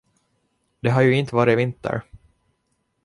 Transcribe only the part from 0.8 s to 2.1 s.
Det har ju inte varit vinter.